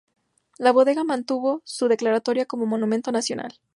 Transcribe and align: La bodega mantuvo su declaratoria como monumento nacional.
La 0.57 0.71
bodega 0.71 1.03
mantuvo 1.03 1.61
su 1.63 1.87
declaratoria 1.87 2.47
como 2.47 2.65
monumento 2.65 3.11
nacional. 3.11 3.59